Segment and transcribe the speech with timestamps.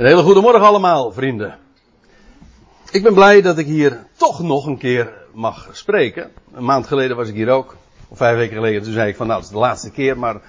[0.00, 1.58] Een hele goede morgen allemaal, vrienden.
[2.90, 6.30] Ik ben blij dat ik hier toch nog een keer mag spreken.
[6.52, 7.76] Een maand geleden was ik hier ook.
[8.08, 8.82] Of vijf weken geleden.
[8.82, 10.40] Toen zei ik van nou, het is de laatste keer, maar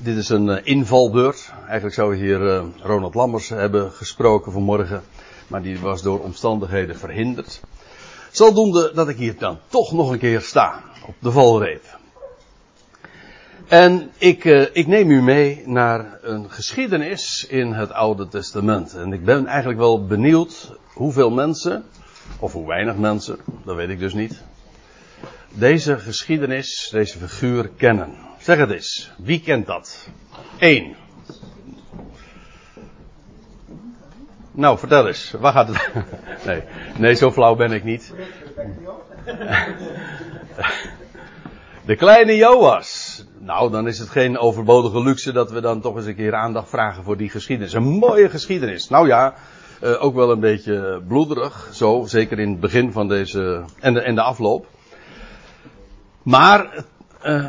[0.00, 1.52] dit is een uh, invalbeurt.
[1.64, 5.02] Eigenlijk zou hier uh, Ronald Lammers hebben gesproken vanmorgen.
[5.46, 7.60] Maar die was door omstandigheden verhinderd.
[8.30, 10.82] Zodoende dat ik hier dan toch nog een keer sta.
[11.06, 11.84] Op de valreep.
[13.68, 18.94] En ik, uh, ik neem u mee naar een geschiedenis in het Oude Testament.
[18.94, 21.84] En ik ben eigenlijk wel benieuwd hoeveel mensen,
[22.38, 24.42] of hoe weinig mensen, dat weet ik dus niet,
[25.48, 28.08] deze geschiedenis, deze figuur kennen.
[28.38, 30.08] Zeg het eens, wie kent dat?
[30.58, 30.96] Eén.
[34.52, 35.90] Nou, vertel eens, waar gaat het?
[36.46, 36.62] Nee,
[36.96, 38.12] nee, zo flauw ben ik niet.
[41.84, 43.07] De kleine Joas.
[43.38, 46.68] Nou, dan is het geen overbodige luxe dat we dan toch eens een keer aandacht
[46.68, 47.72] vragen voor die geschiedenis.
[47.72, 48.88] Een mooie geschiedenis.
[48.88, 49.34] Nou ja,
[49.82, 51.68] uh, ook wel een beetje bloederig.
[51.72, 53.64] Zo, zeker in het begin van deze.
[53.80, 54.66] en de, en de afloop.
[56.22, 56.84] Maar.
[57.24, 57.46] Uh,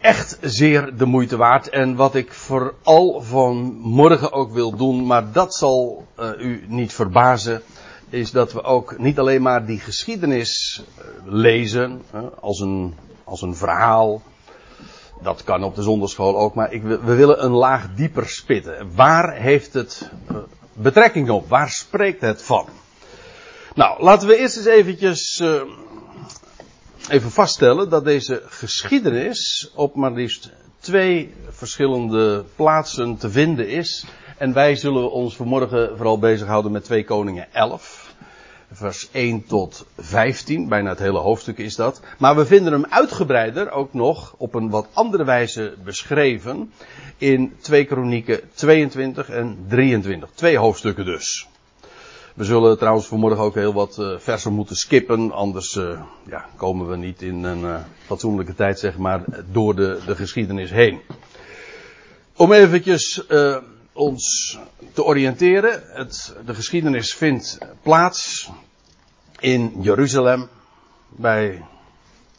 [0.00, 1.68] echt zeer de moeite waard.
[1.68, 6.92] En wat ik vooral van morgen ook wil doen, maar dat zal uh, u niet
[6.92, 7.62] verbazen,
[8.08, 10.82] is dat we ook niet alleen maar die geschiedenis
[11.24, 12.02] lezen
[12.40, 12.94] als een,
[13.30, 14.22] als een verhaal,
[15.22, 18.94] dat kan op de zonderschool ook, maar ik, we willen een laag dieper spitten.
[18.94, 20.36] Waar heeft het uh,
[20.72, 21.48] betrekking op?
[21.48, 22.68] Waar spreekt het van?
[23.74, 25.62] Nou, laten we eerst eens eventjes uh,
[27.08, 34.04] even vaststellen dat deze geschiedenis op maar liefst twee verschillende plaatsen te vinden is.
[34.38, 37.99] En wij zullen ons vanmorgen vooral bezighouden met 2 Koningen 11
[38.72, 40.68] vers 1 tot 15.
[40.68, 42.00] Bijna het hele hoofdstuk is dat.
[42.18, 46.72] Maar we vinden hem uitgebreider ook nog op een wat andere wijze beschreven
[47.18, 50.30] in 2 Kronieken 22 en 23.
[50.34, 51.48] Twee hoofdstukken dus.
[52.34, 56.88] We zullen trouwens vanmorgen ook heel wat uh, versen moeten skippen, anders uh, ja, komen
[56.88, 57.76] we niet in een uh,
[58.06, 61.00] fatsoenlijke tijd, zeg maar, door de, de geschiedenis heen.
[62.36, 63.26] Om eventjes
[63.92, 64.58] ons
[64.92, 65.82] te oriënteren.
[65.86, 68.50] Het, de geschiedenis vindt plaats
[69.40, 70.48] in Jeruzalem,
[71.08, 71.62] bij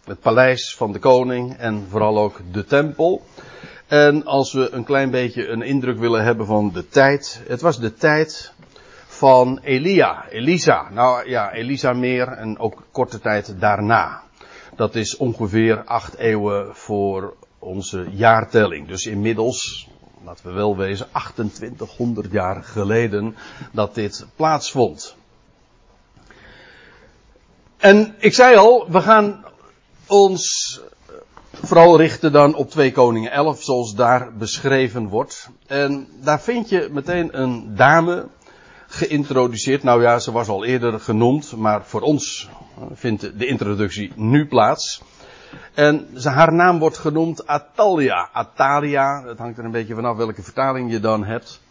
[0.06, 3.26] het paleis van de koning en vooral ook de tempel.
[3.88, 7.42] En als we een klein beetje een indruk willen hebben van de tijd.
[7.48, 8.54] Het was de tijd
[9.08, 10.90] van Elia, Elisa.
[10.90, 14.24] Nou ja, Elisa meer en ook korte tijd daarna.
[14.76, 18.88] Dat is ongeveer acht eeuwen voor onze jaartelling.
[18.88, 19.90] Dus inmiddels,
[20.26, 23.36] laten we wel wezen, 2800 jaar geleden
[23.72, 25.16] dat dit plaatsvond.
[27.78, 29.46] En ik zei al, we gaan
[30.08, 30.80] ons
[31.54, 35.50] vooral richten dan op 2 Koningen 11, zoals daar beschreven wordt.
[35.68, 38.28] En daar vind je meteen een dame
[38.88, 39.84] geïntroduceerd.
[39.84, 42.50] Nou ja, ze was al eerder genoemd, maar voor ons
[42.94, 45.02] vindt de introductie nu plaats.
[45.74, 48.30] En haar naam wordt genoemd Atalia.
[48.32, 51.62] Atalia, dat hangt er een beetje vanaf welke vertaling je dan hebt.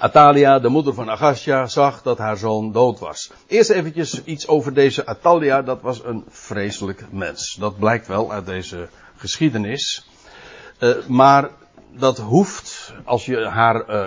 [0.00, 3.32] Atalia, de moeder van Agasja, zag dat haar zoon dood was.
[3.46, 5.62] Eerst eventjes iets over deze Atalia.
[5.62, 7.56] Dat was een vreselijk mens.
[7.58, 10.06] Dat blijkt wel uit deze geschiedenis.
[10.78, 11.50] Uh, maar
[11.92, 14.06] dat hoeft, als je haar uh,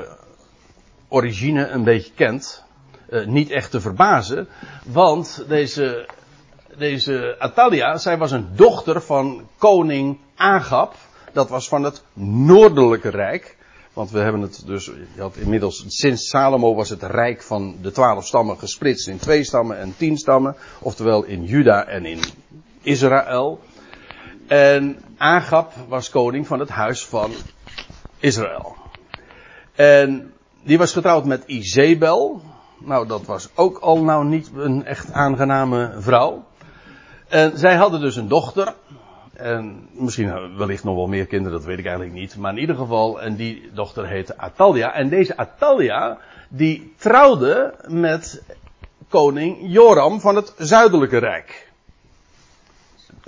[1.07, 2.63] origine een beetje kent,
[3.09, 4.47] uh, niet echt te verbazen.
[4.85, 6.07] Want deze,
[6.79, 10.95] deze Atalia, zij was een dochter van koning Agab.
[11.33, 13.57] Dat was van het noordelijke rijk.
[13.93, 14.85] Want we hebben het dus,
[15.15, 19.43] je had inmiddels, sinds Salomo was het rijk van de twaalf stammen gesplitst in twee
[19.43, 20.55] stammen en tien stammen.
[20.79, 22.19] Oftewel in Juda en in
[22.81, 23.59] Israël.
[24.47, 27.31] En Agab was koning van het huis van
[28.19, 28.75] Israël.
[29.75, 32.41] En die was getrouwd met Izebel.
[32.77, 36.45] Nou, dat was ook al nou niet een echt aangename vrouw.
[37.29, 38.73] En zij hadden dus een dochter.
[39.33, 42.37] En misschien wellicht nog wel meer kinderen, dat weet ik eigenlijk niet.
[42.37, 44.93] Maar in ieder geval, en die dochter heette Atalia.
[44.93, 46.17] En deze Atalia,
[46.47, 48.43] die trouwde met
[49.09, 51.67] koning Joram van het zuidelijke rijk.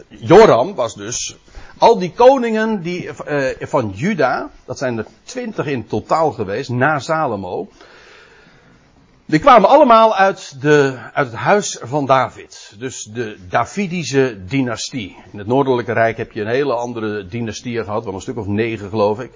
[0.08, 1.38] Joram was dus
[1.78, 7.00] al die koningen die, uh, van Juda, dat zijn er twintig in totaal geweest, na
[7.00, 7.68] Salomo.
[9.32, 12.76] Die kwamen allemaal uit, de, uit het huis van David.
[12.78, 15.18] Dus de Davidische dynastie.
[15.32, 18.04] In het Noordelijke Rijk heb je een hele andere dynastieën gehad.
[18.04, 19.32] Wel een stuk of negen geloof ik.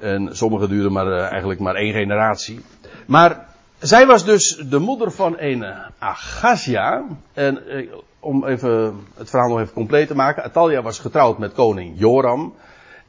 [0.00, 2.60] En sommige duurden maar, uh, eigenlijk maar één generatie.
[3.06, 3.46] Maar
[3.78, 5.64] zij was dus de moeder van een
[5.98, 7.04] Agazia.
[7.32, 10.44] En uh, om even het verhaal nog even compleet te maken.
[10.44, 12.54] Atalia was getrouwd met koning Joram.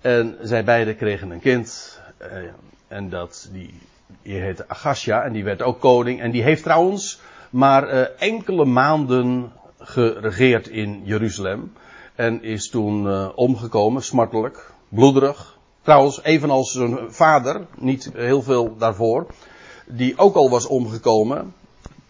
[0.02, 2.00] En zij beiden kregen een kind.
[2.22, 2.28] Uh,
[2.88, 3.74] en dat, die,
[4.22, 6.22] die heette Agasja en die werd ook koning.
[6.22, 7.20] En die heeft trouwens
[7.50, 11.74] maar uh, enkele maanden geregeerd in Jeruzalem.
[12.16, 15.58] En is toen uh, omgekomen, smartelijk, bloederig.
[15.82, 19.28] Trouwens, evenals zijn vader, niet heel veel daarvoor,
[19.88, 21.54] die ook al was omgekomen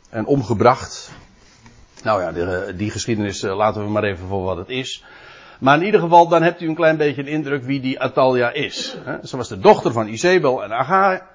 [0.09, 1.11] en omgebracht.
[2.03, 5.03] Nou ja, die, die geschiedenis uh, laten we maar even voor wat het is.
[5.59, 8.51] Maar in ieder geval, dan hebt u een klein beetje een indruk wie die Atalia
[8.51, 8.97] is.
[9.23, 10.71] Ze was de dochter van Izebel en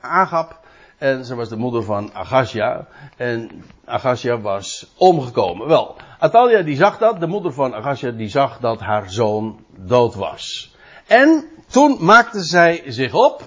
[0.00, 0.62] Agab.
[0.98, 2.86] En ze was de moeder van Agasja.
[3.16, 5.66] En Agasja was omgekomen.
[5.66, 7.20] Wel, Atalia die zag dat.
[7.20, 10.74] De moeder van Agasja die zag dat haar zoon dood was.
[11.06, 13.42] En toen maakte zij zich op.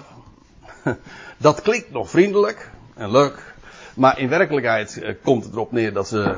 [1.37, 3.55] Dat klinkt nog vriendelijk en leuk.
[3.95, 6.35] Maar in werkelijkheid eh, komt het erop neer dat ze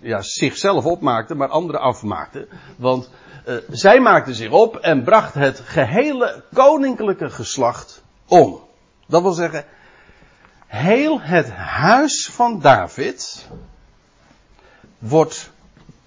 [0.00, 2.48] ja, zichzelf opmaakte, maar anderen afmaakte.
[2.76, 3.10] Want
[3.46, 8.60] uh, zij maakte zich op en bracht het gehele koninklijke geslacht om.
[9.06, 9.64] Dat wil zeggen,
[10.66, 13.48] heel het huis van David
[14.98, 15.50] wordt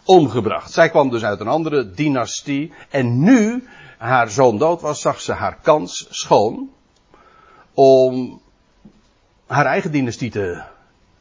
[0.04, 0.72] omgebracht.
[0.72, 5.32] Zij kwam dus uit een andere dynastie en nu haar zoon dood was, zag ze
[5.32, 6.70] haar kans schoon
[7.74, 8.42] om
[9.48, 10.64] haar eigen dynastie te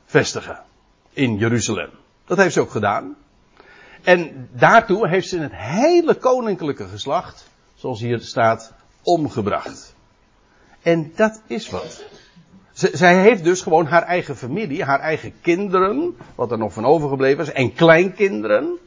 [0.06, 0.60] vestigen
[1.12, 1.90] in Jeruzalem.
[2.24, 3.16] Dat heeft ze ook gedaan.
[4.02, 8.72] En daartoe heeft ze het hele koninklijke geslacht, zoals hier staat,
[9.02, 9.94] omgebracht.
[10.82, 12.04] En dat is wat.
[12.72, 17.44] zij heeft dus gewoon haar eigen familie, haar eigen kinderen, wat er nog van overgebleven
[17.44, 18.78] is, en kleinkinderen,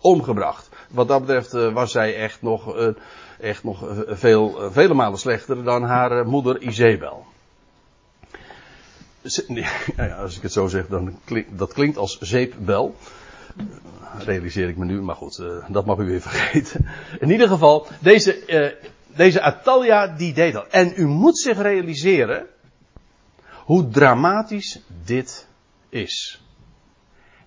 [0.00, 0.68] omgebracht.
[0.90, 2.88] Wat dat betreft eh, was zij echt nog, uh,
[3.40, 7.24] echt nog uh, veel, vele malen slechter dan haar moeder Izebel.
[9.96, 12.96] Ja, als ik het zo zeg, dan klinkt dat klinkt als zeepbel
[14.18, 16.86] realiseer ik me nu, maar goed, uh, dat mag u weer vergeten.
[17.18, 20.66] In ieder geval, deze, uh, deze Atalia die deed dat.
[20.70, 22.46] En u moet zich realiseren
[23.64, 25.46] hoe dramatisch dit
[25.88, 26.42] is.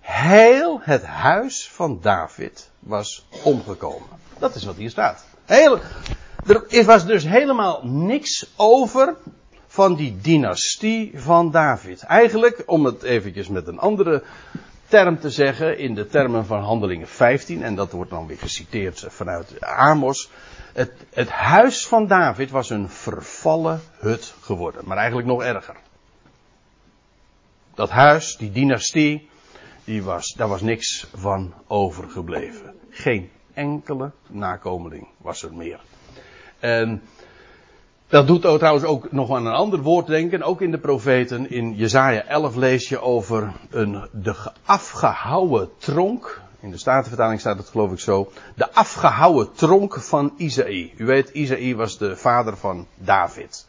[0.00, 4.08] Heel het huis van David was omgekomen.
[4.38, 5.24] Dat is wat hier staat.
[5.44, 5.80] Heel,
[6.68, 9.16] er was dus helemaal niks over
[9.66, 12.02] van die dynastie van David.
[12.02, 14.22] Eigenlijk, om het eventjes met een andere
[14.94, 19.04] term te zeggen in de termen van Handelingen 15, en dat wordt dan weer geciteerd
[19.08, 20.30] vanuit Amos.
[20.72, 25.76] Het, het huis van David was een vervallen hut geworden, maar eigenlijk nog erger.
[27.74, 29.28] Dat huis, die dynastie,
[29.84, 32.74] die was, daar was niks van overgebleven.
[32.90, 35.80] Geen enkele nakomeling was er meer.
[38.14, 41.50] Dat doet trouwens ook nog aan een ander woord denken, ook in de profeten.
[41.50, 44.34] In Jesaja 11 lees je over een, de
[44.64, 46.40] afgehouwen tronk.
[46.60, 48.32] In de Statenvertaling staat het geloof ik zo.
[48.54, 50.92] De afgehouwen tronk van Isaïe.
[50.96, 53.66] U weet, Isaïe was de vader van David.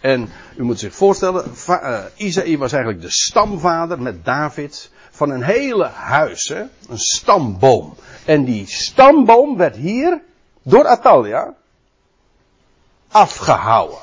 [0.00, 5.42] En u moet zich voorstellen, uh, Isaïe was eigenlijk de stamvader met David van een
[5.42, 6.62] hele huis, hè?
[6.88, 7.94] een stamboom.
[8.24, 10.22] En die stamboom werd hier
[10.62, 11.54] door Atalia
[13.08, 13.98] afgehouden.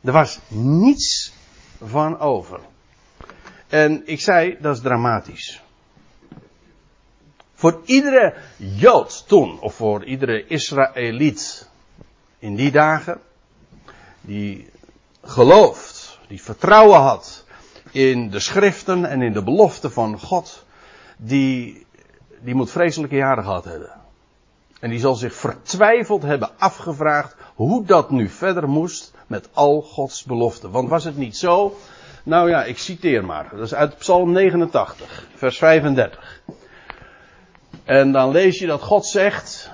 [0.00, 1.32] Er was niets
[1.84, 2.60] van over.
[3.68, 5.62] En ik zei, dat is dramatisch.
[7.54, 11.68] Voor iedere Jood toen, of voor iedere Israëliet
[12.38, 13.20] in die dagen,
[14.20, 14.70] die
[15.22, 17.44] gelooft, die vertrouwen had
[17.90, 20.64] in de schriften en in de beloften van God,
[21.16, 21.86] die,
[22.40, 23.90] die moet vreselijke jaren gehad hebben.
[24.80, 30.24] En die zal zich vertwijfeld hebben afgevraagd hoe dat nu verder moest met al Gods
[30.24, 30.70] beloften.
[30.70, 31.76] Want was het niet zo?
[32.22, 33.48] Nou ja, ik citeer maar.
[33.50, 36.40] Dat is uit Psalm 89, vers 35.
[37.84, 39.70] En dan lees je dat God zegt: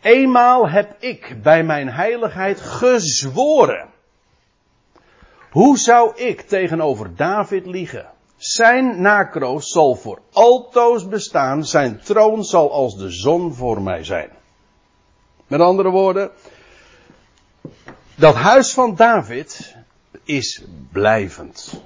[0.00, 3.86] Eenmaal heb ik bij mijn heiligheid gezworen.
[5.50, 8.06] Hoe zou ik tegenover David liegen?
[8.36, 14.30] Zijn nakroos zal voor altoos bestaan, zijn troon zal als de zon voor mij zijn.
[15.52, 16.30] Met andere woorden,
[18.14, 19.76] dat huis van David
[20.24, 21.82] is blijvend.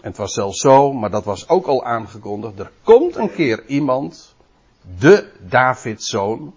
[0.00, 2.58] En het was zelfs zo, maar dat was ook al aangekondigd.
[2.58, 4.34] Er komt een keer iemand,
[4.98, 6.54] de Davidzoon,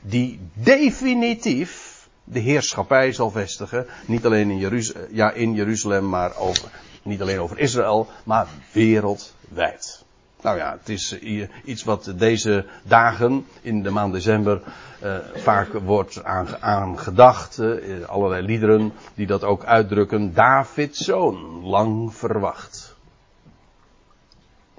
[0.00, 3.86] die definitief de heerschappij zal vestigen.
[4.06, 6.70] Niet alleen in Jeruzalem, ja, in Jeruzalem maar over,
[7.02, 10.04] niet alleen over Israël, maar wereldwijd.
[10.42, 14.60] Nou ja, het is eh, iets wat deze dagen in de maand december
[15.04, 16.24] uh, vaak wordt
[16.60, 17.58] aangedacht.
[17.58, 20.34] Uh, allerlei liederen die dat ook uitdrukken.
[20.34, 22.96] Davids zoon, lang verwacht.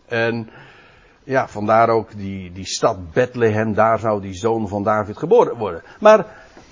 [0.06, 0.50] En
[1.24, 5.84] ja, vandaar ook die, die stad Bethlehem, daar zou die zoon van David geboren worden.
[6.00, 6.26] Maar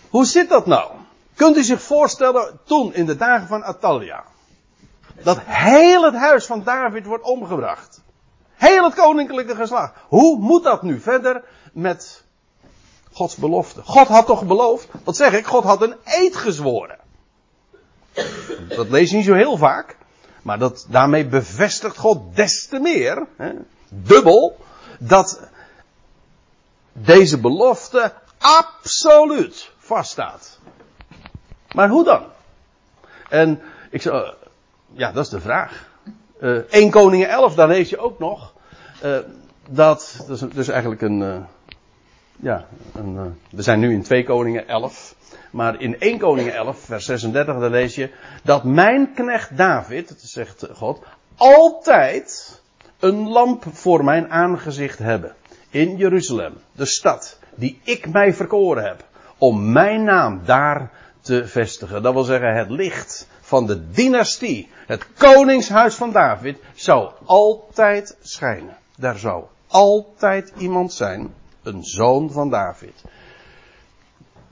[0.10, 0.92] hoe zit dat nou?
[1.36, 4.24] Kunt u zich voorstellen, toen in de dagen van Atalia,
[5.24, 8.02] dat heel het huis van David wordt omgebracht.
[8.58, 9.94] Heel het koninklijke geslacht.
[10.08, 12.24] Hoe moet dat nu verder met
[13.12, 13.82] Gods belofte?
[13.84, 16.98] God had toch beloofd, wat zeg ik, God had een eed gezworen.
[18.70, 19.98] Dat lees je niet zo heel vaak.
[20.42, 23.52] Maar dat, daarmee bevestigt God des te meer, hè,
[23.90, 24.58] dubbel,
[25.00, 25.40] dat
[26.94, 30.60] deze belofte absoluut vaststaat.
[31.72, 32.26] Maar hoe dan?
[33.30, 34.34] En ik zou,
[34.92, 35.90] ja, dat is de vraag.
[36.42, 38.54] Uh, 1 Koningen 11, daar lees je ook nog.
[39.04, 39.18] Uh,
[39.70, 41.36] dat, is dus eigenlijk een, uh,
[42.40, 45.16] ja, een, we zijn nu in 2 Koningen 11.
[45.52, 48.10] Maar in 1 Koningen 11, vers 36, daar lees je
[48.44, 51.00] dat mijn knecht David, zegt God,
[51.36, 52.62] altijd
[53.00, 55.36] een lamp voor mijn aangezicht hebben.
[55.70, 59.06] In Jeruzalem, de stad die ik mij verkoren heb.
[59.38, 60.92] Om mijn naam daar
[61.22, 62.04] te vestigen.
[62.04, 68.78] Dat wil zeggen, het licht van de dynastie, het koningshuis van David, zou altijd schijnen.
[68.98, 73.04] Daar zou altijd iemand zijn, een zoon van David.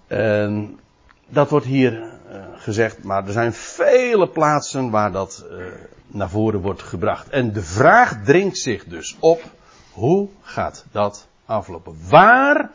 [0.08, 0.80] En
[1.28, 5.66] dat wordt hier uh, gezegd, maar er zijn vele plaatsen waar dat uh,
[6.08, 7.30] naar voren wordt gebracht.
[7.30, 9.44] En de vraag dringt zich dus op,
[9.92, 11.98] hoe gaat dat aflopen?
[12.10, 12.70] Waar,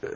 [0.00, 0.10] uh,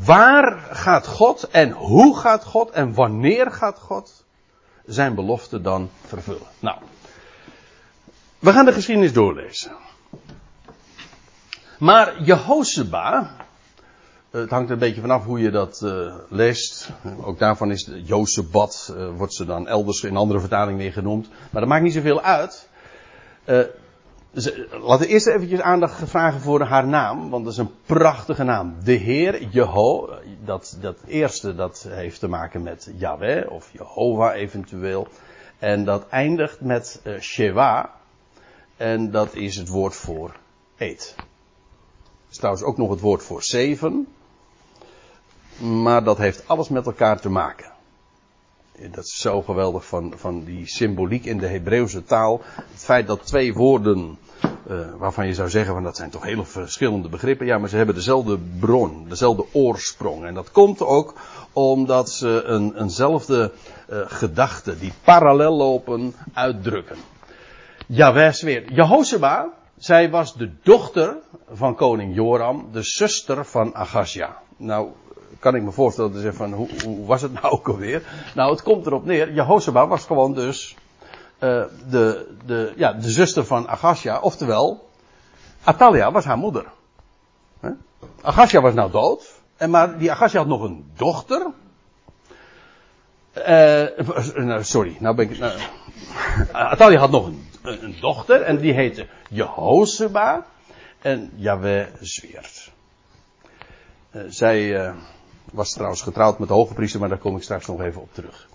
[0.00, 4.24] waar gaat God en hoe gaat God en wanneer gaat God
[4.86, 6.46] zijn belofte dan vervullen?
[6.58, 6.78] Nou,
[8.38, 9.72] we gaan de geschiedenis doorlezen.
[11.78, 13.36] Maar Jehosheba,
[14.30, 16.90] het hangt een beetje vanaf hoe je dat uh, leest.
[17.22, 21.28] Ook daarvan is de Josebat, uh, wordt ze dan elders in andere vertalingen weer genoemd.
[21.50, 22.68] Maar dat maakt niet zoveel uit.
[23.44, 23.60] Uh,
[24.32, 28.76] laten we eerst eventjes aandacht vragen voor haar naam, want dat is een prachtige naam.
[28.84, 30.10] De Heer Jeho,
[30.44, 35.08] dat, dat eerste dat heeft te maken met Yahweh of Jehovah eventueel.
[35.58, 37.90] En dat eindigt met uh, Shewa.
[38.76, 40.36] En dat is het woord voor
[40.76, 41.14] eet.
[41.16, 44.06] Dat is trouwens ook nog het woord voor zeven.
[45.58, 47.71] Maar dat heeft alles met elkaar te maken.
[48.90, 52.40] Dat is zo geweldig van, van die symboliek in de Hebreeuwse taal.
[52.54, 54.18] Het feit dat twee woorden,
[54.70, 57.46] uh, waarvan je zou zeggen van dat zijn toch hele verschillende begrippen.
[57.46, 60.24] Ja, maar ze hebben dezelfde bron, dezelfde oorsprong.
[60.24, 61.14] En dat komt ook
[61.52, 63.52] omdat ze een, eenzelfde
[63.90, 66.96] uh, gedachte, die parallel lopen, uitdrukken.
[67.86, 68.72] Jawel, weer.
[68.72, 71.16] Jehosheba, zij was de dochter
[71.52, 74.36] van koning Joram, de zuster van Agazia.
[74.56, 74.88] Nou,
[75.42, 78.02] kan ik me voorstellen te zeggen van hoe, hoe, was het nou ook alweer?
[78.34, 79.32] Nou, het komt erop neer.
[79.32, 80.76] Jehosheba was gewoon dus
[81.38, 84.88] uh, de, de, ja, de zuster van Agazia, oftewel
[85.64, 86.64] Atalia was haar moeder.
[87.60, 87.70] Huh?
[88.20, 91.46] Agazia was nou dood, en maar die Agazia had nog een dochter.
[93.36, 95.38] Uh, sorry, nou ben ik.
[95.38, 95.58] Nou,
[96.52, 100.46] Atalia had nog een, een dochter en die heette Jehosheba.
[101.00, 102.70] En Yahweh zweert.
[104.28, 104.94] Zij uh,
[105.52, 108.14] was trouwens getrouwd met de hoge priester, maar daar kom ik straks nog even op
[108.14, 108.48] terug.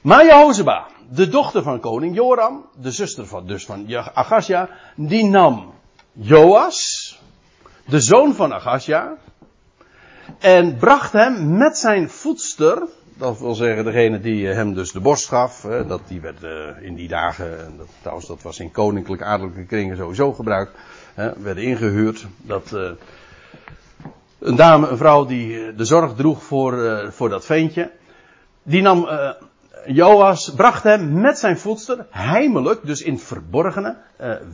[0.00, 5.72] Maar Jehozeba, de dochter van koning Joram, de zuster van, dus van Agazia, die nam
[6.12, 7.20] Joas,
[7.86, 9.16] de zoon van Agazia,
[10.38, 12.82] en bracht hem met zijn voedster,
[13.16, 16.94] dat wil zeggen degene die hem dus de borst gaf, dat die werd uh, in
[16.94, 20.72] die dagen, dat, trouwens dat was in koninklijke adellijke kringen sowieso gebruikt,
[21.14, 22.74] werden ingehuurd, dat...
[24.38, 27.90] Een dame, een vrouw die de zorg droeg voor, uh, voor dat ventje.
[28.62, 29.30] Die nam, uh,
[29.86, 33.96] Joas bracht hem met zijn voedster, heimelijk, dus in het verborgene,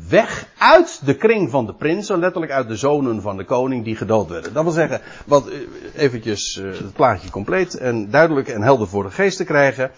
[0.09, 3.97] weg uit de kring van de prinsen, letterlijk uit de zonen van de koning die
[3.97, 4.53] gedood werden.
[4.53, 5.50] Dat wil zeggen, wat
[5.95, 9.91] eventjes het plaatje compleet en duidelijk en helder voor de geest te krijgen.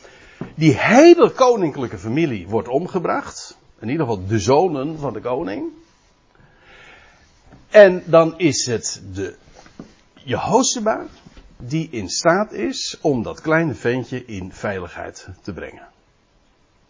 [0.54, 3.58] Die hele koninklijke familie wordt omgebracht.
[3.80, 5.64] In ieder geval de zonen van de koning.
[7.70, 9.34] En dan is het de
[10.26, 11.06] Jehosheba
[11.56, 15.86] die in staat is om dat kleine ventje in veiligheid te brengen.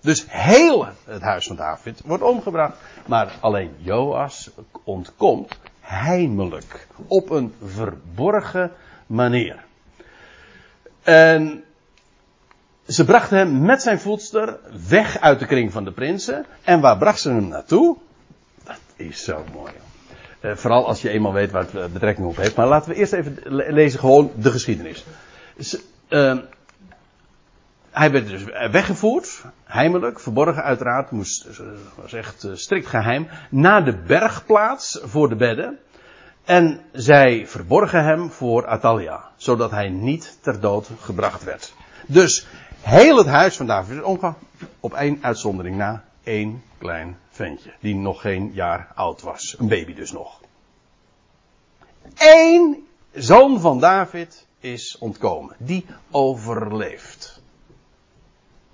[0.01, 4.51] Dus heel het huis van David wordt omgebracht, maar alleen Joas
[4.85, 8.73] ontkomt heimelijk op een verborgen
[9.07, 9.65] manier.
[11.03, 11.65] En
[12.87, 16.47] ze brachten hem met zijn voedster weg uit de kring van de prinsen.
[16.65, 17.97] En waar bracht ze hem naartoe?
[18.65, 19.73] Dat is zo mooi.
[20.47, 22.57] Uh, vooral als je eenmaal weet waar het betrekking op heeft.
[22.57, 23.39] Maar laten we eerst even
[23.73, 25.05] lezen gewoon de geschiedenis.
[26.09, 26.39] Uh,
[27.91, 31.47] hij werd dus weggevoerd, heimelijk, verborgen uiteraard, moest,
[32.03, 35.79] was echt strikt geheim, naar de bergplaats voor de bedden.
[36.45, 41.75] En zij verborgen hem voor Atalia, zodat hij niet ter dood gebracht werd.
[42.07, 42.47] Dus
[42.81, 44.37] heel het huis van David is omgegaan,
[44.81, 49.57] op één uitzondering na, één klein ventje, die nog geen jaar oud was.
[49.59, 50.41] Een baby dus nog.
[52.17, 57.41] Eén zoon van David is ontkomen, die overleeft.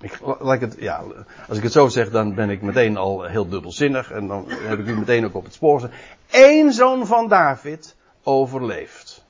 [0.01, 0.19] Ik,
[0.59, 1.03] het, ja,
[1.47, 4.79] als ik het zo zeg, dan ben ik meteen al heel dubbelzinnig en dan heb
[4.79, 5.89] ik u meteen ook op het spoor.
[6.29, 9.23] Eén zoon van David overleeft.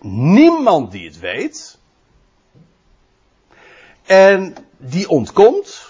[0.00, 1.78] Niemand die het weet.
[4.02, 5.83] En die ontkomt.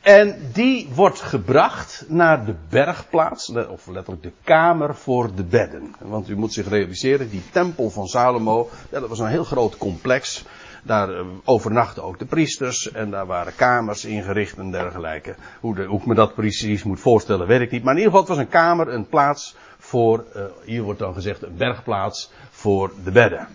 [0.00, 5.94] En die wordt gebracht naar de bergplaats, of letterlijk de kamer voor de bedden.
[5.98, 9.76] Want u moet zich realiseren, die tempel van Salomo, ja, dat was een heel groot
[9.76, 10.44] complex.
[10.82, 15.34] Daar uh, overnachten ook de priesters en daar waren kamers ingericht en dergelijke.
[15.60, 17.82] Hoe, de, ik me dat precies moet voorstellen, weet ik niet.
[17.82, 21.14] Maar in ieder geval, het was een kamer, een plaats voor, uh, hier wordt dan
[21.14, 23.48] gezegd, een bergplaats voor de bedden.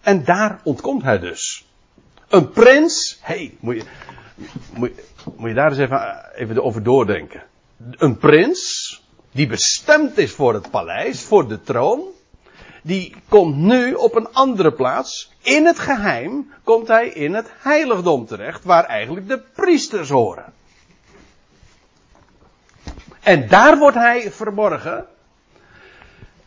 [0.00, 1.66] En daar ontkomt hij dus.
[2.28, 3.84] Een prins, hé, hey, moet je,
[4.74, 4.90] moet,
[5.38, 7.42] je daar eens even, even over doordenken.
[7.90, 12.02] Een prins, die bestemd is voor het paleis, voor de troon,
[12.82, 15.32] die komt nu op een andere plaats.
[15.40, 20.52] In het geheim komt hij in het heiligdom terecht, waar eigenlijk de priesters horen.
[23.20, 25.06] En daar wordt hij verborgen.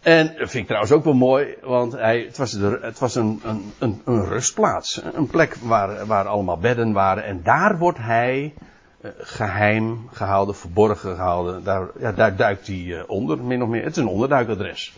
[0.05, 3.41] En dat vind ik trouwens ook wel mooi, want hij, het was, het was een,
[3.79, 5.01] een, een, rustplaats.
[5.13, 7.23] Een plek waar, waar allemaal bedden waren.
[7.23, 8.53] En daar wordt hij
[9.01, 11.63] uh, geheim gehouden, verborgen gehouden.
[11.63, 13.83] Daar, ja, daar duikt hij uh, onder, min of meer.
[13.83, 14.93] Het is een onderduikadres.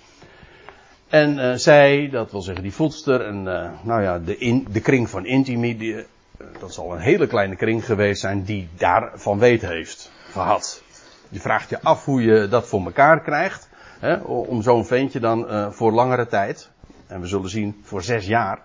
[1.08, 3.44] En uh, zij, dat wil zeggen die voedster, en
[3.82, 6.06] nou ja, de, de kring van Intimi,
[6.60, 10.84] dat zal een hele kleine kring geweest zijn, die daarvan weet heeft gehad.
[11.30, 13.67] Je vraagt je af hoe je dat voor elkaar krijgt.
[14.00, 16.70] Hè, om zo'n ventje dan uh, voor langere tijd,
[17.08, 18.60] en we zullen zien voor zes jaar,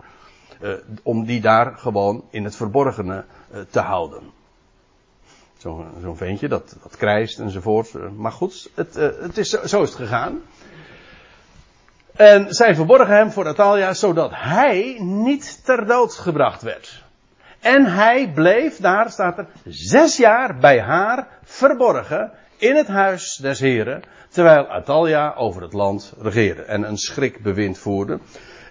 [0.60, 0.72] uh,
[1.02, 3.24] om die daar gewoon in het verborgene
[3.54, 4.22] uh, te houden.
[5.56, 8.16] Zo'n zo ventje, dat, dat krijst enzovoort.
[8.16, 10.40] Maar goed, het, het is, zo is het gegaan.
[12.16, 17.02] En zij verborgen hem voor Natalia, zodat hij niet ter dood gebracht werd.
[17.60, 23.60] En hij bleef, daar staat er, zes jaar bij haar verborgen in het huis des
[23.60, 28.18] Heren, terwijl Atalia over het land regeerde en een schrikbewind voerde.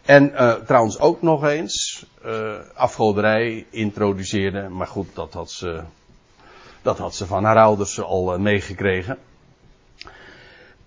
[0.06, 5.82] En uh, trouwens ook nog eens uh, afgoderij introduceerde, maar goed, dat had ze,
[6.82, 9.18] dat had ze van haar ouders al uh, meegekregen.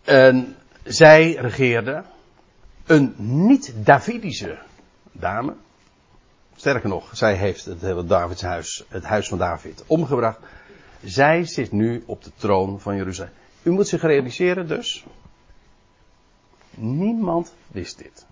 [0.05, 2.03] En zij regeerde
[2.87, 4.59] een niet-Davidische
[5.12, 5.55] dame.
[6.57, 10.38] Sterker nog, zij heeft het hele Davidshuis, het huis van David, omgebracht.
[11.05, 13.33] Zij zit nu op de troon van Jeruzalem.
[13.62, 15.05] U moet zich realiseren dus.
[16.75, 18.27] Niemand wist dit.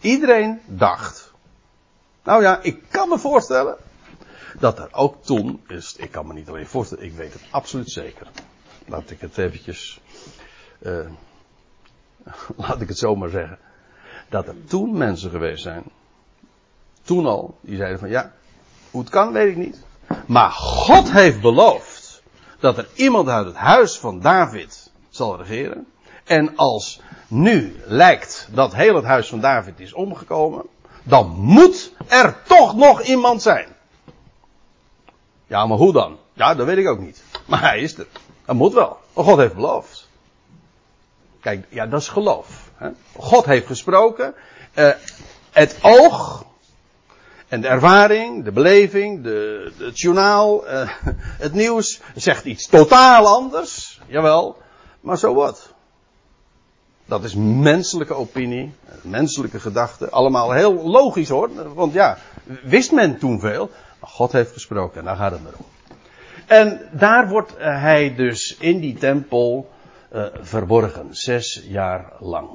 [0.00, 1.32] Iedereen dacht.
[2.22, 3.76] Nou ja, ik kan me voorstellen.
[4.58, 5.96] Dat er ook toen is.
[5.96, 8.30] Ik kan me niet alleen voorstellen, ik weet het absoluut zeker.
[8.86, 10.00] Laat ik het eventjes.
[10.80, 11.10] Uh,
[12.56, 13.58] laat ik het zomaar zeggen.
[14.28, 15.84] Dat er toen mensen geweest zijn.
[17.02, 17.58] Toen al.
[17.60, 18.32] Die zeiden van ja.
[18.90, 19.82] Hoe het kan, weet ik niet.
[20.26, 22.22] Maar God heeft beloofd
[22.60, 25.86] dat er iemand uit het huis van David zal regeren.
[26.24, 30.66] En als nu lijkt dat heel het huis van David is omgekomen,
[31.02, 33.68] dan moet er toch nog iemand zijn.
[35.46, 36.18] Ja, maar hoe dan?
[36.32, 37.22] Ja, dat weet ik ook niet.
[37.46, 38.06] Maar hij is er.
[38.44, 38.98] Dat moet wel.
[39.12, 40.08] God heeft beloofd.
[41.40, 42.70] Kijk, ja, dat is geloof.
[42.76, 42.90] Hè?
[43.16, 44.34] God heeft gesproken.
[44.74, 44.90] Uh,
[45.50, 46.44] het oog
[47.52, 50.90] en de ervaring, de beleving, de, het journaal, uh,
[51.44, 54.00] het nieuws zegt iets totaal anders.
[54.06, 54.56] Jawel,
[55.00, 55.72] maar zo wat.
[57.04, 60.10] Dat is menselijke opinie, menselijke gedachten.
[60.10, 61.74] Allemaal heel logisch hoor.
[61.74, 62.18] Want ja,
[62.62, 63.70] wist men toen veel.
[64.00, 65.66] Maar God heeft gesproken en daar gaat het maar om.
[66.46, 69.70] En daar wordt hij dus in die tempel
[70.12, 71.08] uh, verborgen.
[71.10, 72.48] Zes jaar lang.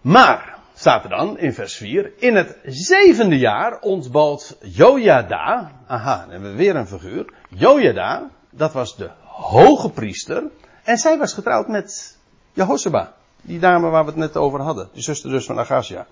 [0.00, 2.12] Maar, staat er dan in vers 4.
[2.16, 5.72] In het zevende jaar ontbood Jojada.
[5.86, 7.32] Aha, dan hebben we weer een figuur.
[7.48, 10.42] Jojada, dat was de hoge priester.
[10.82, 12.18] En zij was getrouwd met
[12.52, 13.14] Jehosheba.
[13.40, 14.88] Die dame waar we het net over hadden.
[14.92, 16.06] Die zuster dus van Agasia.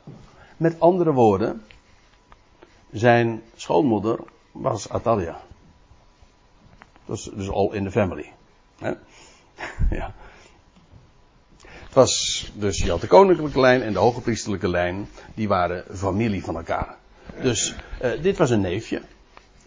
[0.56, 1.64] Met andere woorden.
[2.90, 4.18] Zijn schoonmoeder
[4.52, 5.40] was Atalia.
[7.04, 8.32] Dat is dus al in de family.
[9.90, 10.14] Ja.
[12.54, 16.94] Dus, je had de koninklijke lijn en de hogepriesterlijke lijn, die waren familie van elkaar.
[17.42, 19.00] Dus uh, dit was een neefje.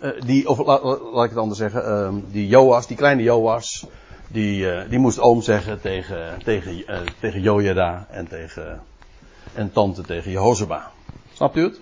[0.01, 3.23] Uh, die, of la, la, laat ik het anders zeggen, uh, die Joas, die kleine
[3.23, 3.85] Joas,
[4.27, 6.83] die, uh, die moest oom zeggen tegen, tegen,
[7.19, 8.81] tegen Jojada en tegen,
[9.53, 10.91] en tante tegen Jehozeba.
[11.33, 11.79] Snapt u het?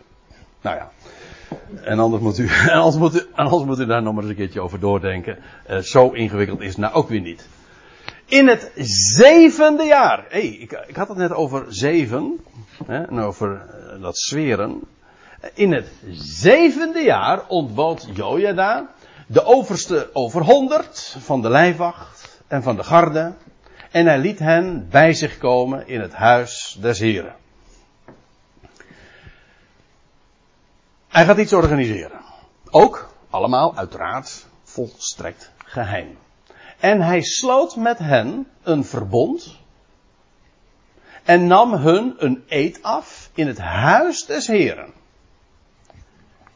[0.62, 0.92] Nou ja.
[1.84, 4.32] En anders moet u, en anders moet u, anders moet u daar nog maar eens
[4.32, 5.38] een keertje over doordenken.
[5.82, 7.48] Zo ingewikkeld is het nou ook weer niet.
[8.30, 8.72] In het
[9.16, 10.26] zevende jaar.
[10.30, 12.40] hey, ik, ik had het net over zeven.
[12.86, 13.66] Hè, en over
[14.02, 14.82] dat zweren.
[15.54, 18.90] In het zevende jaar ontbood Jojada
[19.28, 23.34] de overste over honderd van de lijfwacht en van de garde.
[23.92, 27.36] En hij liet hen bij zich komen in het huis des Heren.
[31.08, 32.20] Hij gaat iets organiseren.
[32.70, 36.18] Ook allemaal uiteraard volstrekt geheim.
[36.80, 39.58] En hij sloot met hen een verbond.
[41.24, 44.94] En nam hun een eed af in het huis des Heren.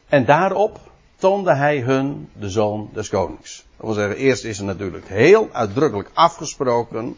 [0.08, 0.80] En daarop
[1.16, 3.64] toonde hij hun de zoon des konings.
[3.76, 7.16] Dat wil zeggen, eerst is er natuurlijk heel uitdrukkelijk afgesproken,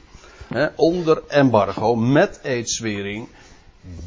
[0.49, 3.29] hè, onder embargo, met eedswering.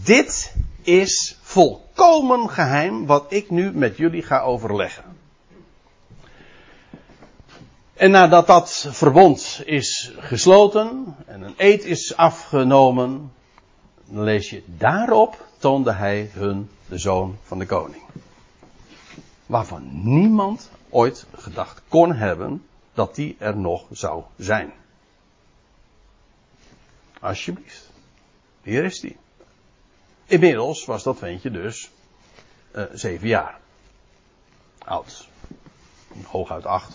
[0.04, 5.04] Dit is volkomen geheim wat ik nu met jullie ga overleggen.
[8.00, 13.32] En nadat dat verbond is gesloten en een eed is afgenomen,
[14.06, 18.04] dan lees je daarop toonde hij hun de zoon van de koning
[19.46, 24.74] waarvan niemand ooit gedacht kon hebben dat die er nog zou zijn.
[27.20, 27.90] Alsjeblieft.
[28.62, 29.18] Hier is die.
[30.26, 31.90] Inmiddels was dat ventje dus
[32.76, 33.60] uh, zeven jaar
[34.78, 35.28] oud.
[36.26, 36.94] Hooguit acht.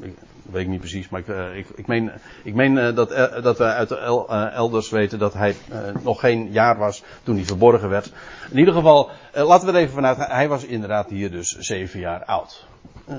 [0.00, 2.10] Ik, weet ik niet precies, maar ik, uh, ik, ik meen,
[2.42, 3.08] ik meen uh, dat,
[3.42, 5.56] dat we uit el, elders weten dat hij
[6.02, 8.12] nog geen jaar was toen hij verborgen werd.
[8.50, 12.24] In ieder geval, laten we er even vanuit, hij was inderdaad hier dus zeven jaar
[12.24, 12.66] oud.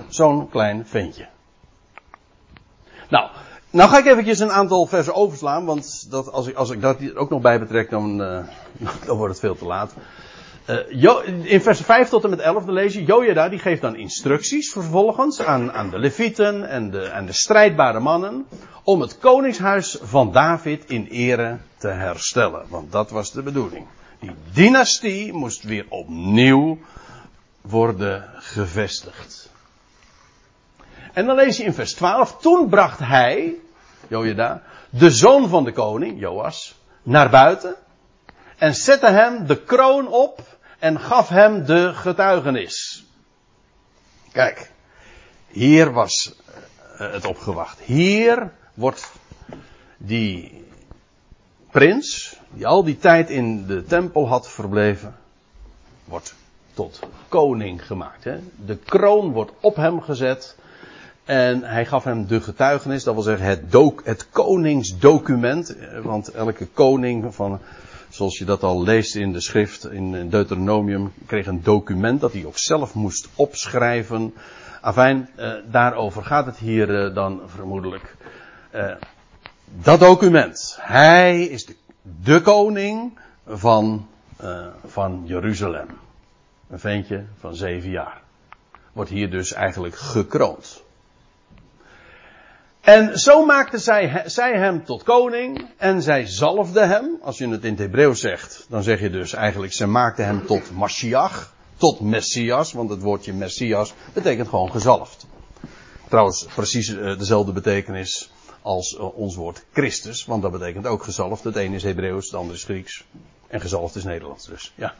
[0.07, 1.27] Zo'n klein ventje.
[3.09, 3.29] Nou,
[3.69, 7.15] nou ga ik eventjes een aantal versen overslaan, want dat, als, ik, als ik dat
[7.15, 8.17] ook nog bij betrek, dan,
[9.05, 9.93] dan wordt het veel te laat.
[10.69, 13.95] Uh, in vers 5 tot en met 11 dan lees je, Jojada die geeft dan
[13.95, 18.45] instructies vervolgens aan, aan de levieten en de, de strijdbare mannen
[18.83, 22.65] om het koningshuis van David in ere te herstellen.
[22.67, 23.85] Want dat was de bedoeling.
[24.19, 26.77] Die dynastie moest weer opnieuw
[27.61, 29.49] worden gevestigd.
[31.13, 33.55] En dan lees je in vers 12, toen bracht hij,
[34.07, 37.75] Jojada, de zoon van de koning, Joas, naar buiten
[38.57, 43.05] en zette hem de kroon op en gaf hem de getuigenis.
[44.31, 44.71] Kijk,
[45.47, 46.35] hier was
[46.97, 47.79] eh, het opgewacht.
[47.79, 49.11] Hier wordt
[49.97, 50.65] die
[51.71, 55.15] prins, die al die tijd in de tempel had verbleven,
[56.05, 56.33] wordt
[56.73, 58.23] tot koning gemaakt.
[58.23, 58.39] Hè?
[58.65, 60.57] De kroon wordt op hem gezet.
[61.25, 63.63] En hij gaf hem de getuigenis, dat wil zeggen het,
[64.03, 65.75] het koningsdocument.
[65.75, 67.59] Eh, want elke koning van
[68.19, 72.45] zoals je dat al leest in de schrift, in Deuteronomium, kreeg een document dat hij
[72.45, 74.33] ook zelf moest opschrijven.
[74.81, 78.15] Afijn, eh, daarover gaat het hier eh, dan vermoedelijk.
[78.71, 78.95] Eh,
[79.81, 80.77] dat document.
[80.81, 81.75] Hij is de,
[82.23, 85.87] de koning van, eh, van Jeruzalem.
[86.69, 88.21] Een ventje van zeven jaar.
[88.93, 90.83] Wordt hier dus eigenlijk gekroond.
[92.81, 97.19] En zo maakte zij, zij hem tot koning en zij zalfde hem.
[97.21, 100.45] Als je het in het Hebreeuws zegt, dan zeg je dus eigenlijk, ze maakte hem
[100.45, 105.27] tot Mashiach, tot Messias, want het woordje Messias betekent gewoon gezalfd.
[106.07, 111.43] Trouwens, precies eh, dezelfde betekenis als eh, ons woord Christus, want dat betekent ook gezalfd.
[111.43, 113.05] Het ene is Hebreeuws, het andere is Grieks.
[113.47, 114.95] En gezalfd is Nederlands dus, ja.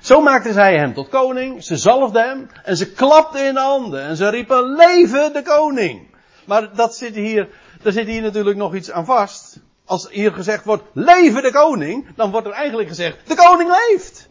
[0.00, 4.02] Zo maakten zij hem tot koning, ze zalfden hem en ze klapten in de handen
[4.02, 6.08] en ze riepen leven de koning.
[6.44, 7.48] Maar dat zit hier,
[7.82, 9.58] daar zit hier natuurlijk nog iets aan vast.
[9.84, 14.28] Als hier gezegd wordt leven de koning, dan wordt er eigenlijk gezegd de koning leeft.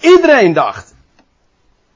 [0.00, 0.94] Iedereen dacht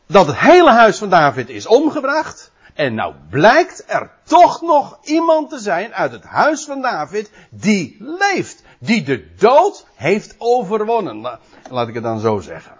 [0.06, 2.52] dat het hele huis van David is omgebracht.
[2.74, 7.96] En nou blijkt er toch nog iemand te zijn uit het huis van David die
[8.00, 8.62] leeft.
[8.84, 11.38] Die de dood heeft overwonnen.
[11.70, 12.76] Laat ik het dan zo zeggen.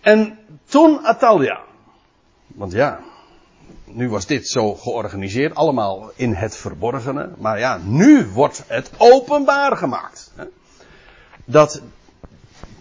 [0.00, 1.60] En toen Atalia.
[2.46, 3.00] Want ja,
[3.84, 7.30] nu was dit zo georganiseerd, allemaal in het verborgene.
[7.38, 10.32] Maar ja, nu wordt het openbaar gemaakt.
[11.44, 11.82] Dat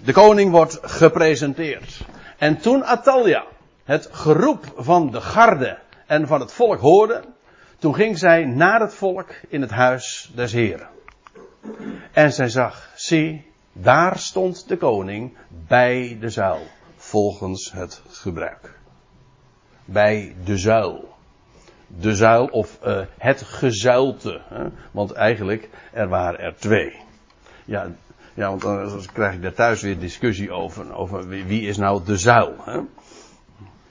[0.04, 2.02] de koning wordt gepresenteerd.
[2.38, 3.44] En toen Atalia
[3.84, 7.24] het geroep van de garde en van het volk hoorde,
[7.80, 10.88] toen ging zij naar het volk in het huis des Heren.
[12.12, 15.38] En zij zag, zie, daar stond de koning
[15.68, 18.80] bij de zuil, volgens het gebruik.
[19.86, 21.14] Bij de zuil.
[21.88, 24.42] De zuil of uh, het gezuilte.
[24.50, 24.68] Hè?
[24.92, 26.96] Want eigenlijk, er waren er twee.
[27.66, 27.92] Ja,
[28.34, 30.96] ja want dan krijg ik daar thuis weer discussie over.
[30.96, 32.56] Over wie, wie is nou de zuil.
[32.64, 32.80] Hè?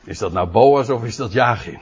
[0.05, 1.79] Is dat nou Boas of is dat Jagin?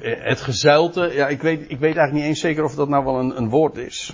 [0.00, 3.18] Het gezuilte, ja, ik weet, ik weet eigenlijk niet eens zeker of dat nou wel
[3.18, 4.12] een, een woord is.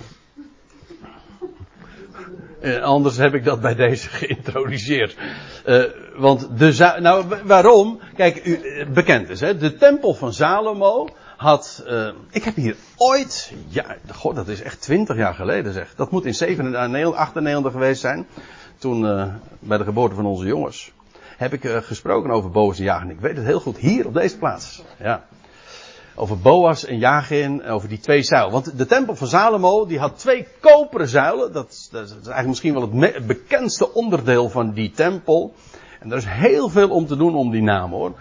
[2.61, 5.17] Uh, anders heb ik dat bij deze geïntroduceerd.
[5.65, 5.83] Uh,
[6.15, 7.99] want de nou waarom?
[8.15, 11.85] Kijk, u, eh, bekend is hè, de tempel van Salomo had,
[12.31, 15.95] ik heb hier ooit, ja, god, dat is echt twintig jaar geleden zeg.
[15.95, 18.27] Dat moet in 97, 98 geweest zijn.
[18.77, 19.01] Toen
[19.59, 20.91] bij de geboorte van onze jongens.
[21.37, 23.09] Heb ik gesproken over Boos en Jagen.
[23.09, 24.83] Ik weet het heel goed, hier op deze plaats.
[24.99, 25.25] Ja
[26.19, 28.51] over Boas en Jagin, over die twee zuilen.
[28.51, 31.53] Want de tempel van Salomo, die had twee koperen zuilen.
[31.53, 35.53] Dat, dat is eigenlijk misschien wel het bekendste onderdeel van die tempel.
[35.99, 38.13] En er is heel veel om te doen om die naam hoor.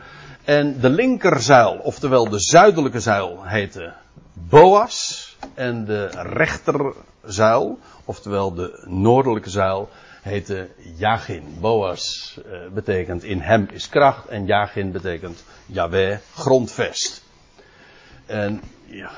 [0.44, 3.92] En de linkerzuil, oftewel de zuidelijke zuil, heette
[4.32, 5.24] Boas.
[5.54, 9.88] En de rechterzuil, oftewel de noordelijke zuil,
[10.26, 11.56] heette Jagin.
[11.60, 17.22] Boas uh, betekent in hem is kracht en Jagin betekent Yahweh grondvest.
[18.26, 19.10] En ja,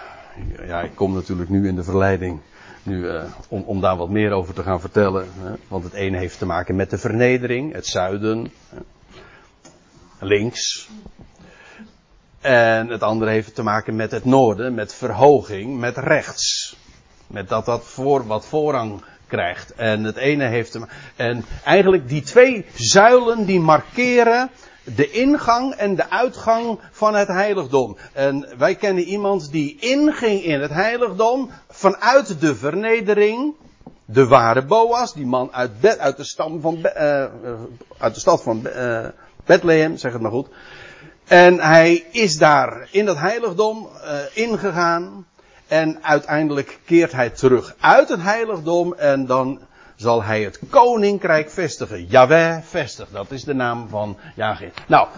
[0.66, 2.40] ja, ik kom natuurlijk nu in de verleiding
[2.83, 5.29] nu, uh, om, om daar wat meer over te gaan vertellen.
[5.38, 5.53] Hè?
[5.68, 8.53] Want het ene heeft te maken met de vernedering, het zuiden,
[10.21, 10.88] links.
[12.40, 16.77] En het andere heeft te maken met het noorden, met verhoging, met rechts.
[17.27, 19.75] Met dat dat voor, wat voorrang krijgt.
[19.75, 20.81] En het ene heeft te
[21.17, 24.51] En eigenlijk die twee zuilen die markeren
[24.95, 27.97] de ingang en de uitgang van het heiligdom.
[28.12, 33.55] En wij kennen iemand die inging in het heiligdom vanuit de vernedering.
[34.05, 36.93] De ware Boas, die man uit, uit de, stam van Be
[37.43, 37.53] uh,
[37.99, 39.07] uit de stad van uh,
[39.45, 40.49] Bethlehem, zeg het maar goed.
[41.25, 43.88] En hij is daar in dat heiligdom
[44.33, 45.27] ingegaan.
[45.69, 49.61] En uiteindelijk keert hij terug uit het heiligdom en dan
[49.97, 52.07] zal hij het koninkrijk vestigen.
[52.07, 54.71] Jaweh vestigt, dat is de naam van Yahweh.
[54.87, 55.09] Nou,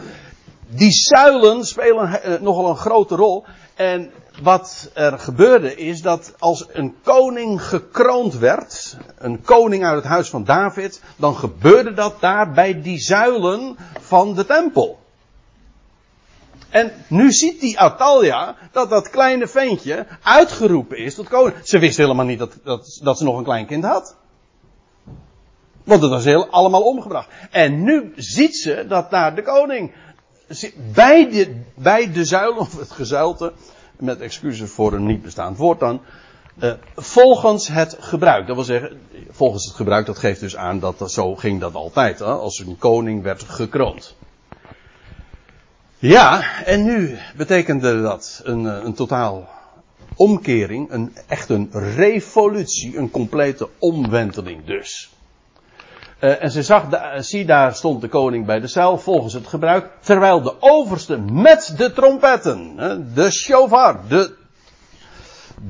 [0.69, 3.45] die zuilen spelen uh, nogal een grote rol.
[3.75, 4.11] En
[4.43, 10.31] wat er gebeurde is dat als een koning gekroond werd, een koning uit het huis
[10.31, 15.00] van David, dan gebeurde dat daar bij die zuilen van de tempel.
[16.71, 21.57] En nu ziet die Atalia dat dat kleine ventje uitgeroepen is tot koning.
[21.65, 24.17] Ze wist helemaal niet dat, dat, dat ze nog een klein kind had.
[25.85, 27.29] Want het was heel allemaal omgebracht.
[27.51, 29.93] En nu ziet ze dat daar de koning
[30.93, 33.53] bij de, bij de zuil of het gezuilte,
[33.97, 36.01] met excuses voor een niet bestaand woord dan,
[36.63, 38.47] uh, volgens het gebruik.
[38.47, 41.75] Dat wil zeggen, volgens het gebruik, dat geeft dus aan dat dat zo ging dat
[41.75, 44.17] altijd, hè, als een koning werd gekroond.
[46.01, 49.49] Ja, en nu betekende dat een, eh, een totaal
[50.15, 55.11] omkering, een, echt een revolutie, een complete omwenteling dus.
[56.21, 56.85] Uh, en ze zag,
[57.19, 61.75] zie daar stond de koning bij de zuil volgens het gebruik, terwijl de overste met
[61.77, 62.77] de trompetten,
[63.15, 64.35] de shofar, de,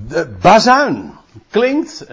[0.09, 1.13] de bazuin
[1.51, 2.07] klinkt,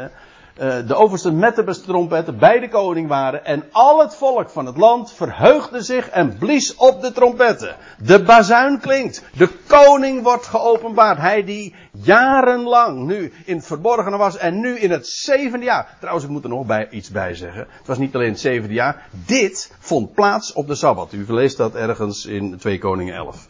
[0.57, 4.77] de overste met de trompetten bij de koning waren en al het volk van het
[4.77, 7.75] land verheugde zich en blies op de trompetten.
[7.97, 14.37] De bazuin klinkt, de koning wordt geopenbaard, hij die jarenlang nu in het verborgene was
[14.37, 15.95] en nu in het zevende jaar.
[15.99, 17.67] Trouwens, ik moet er nog bij, iets bij zeggen.
[17.77, 21.13] Het was niet alleen het zevende jaar, dit vond plaats op de Sabbat.
[21.13, 23.45] U leest dat ergens in 2 Koningen 11.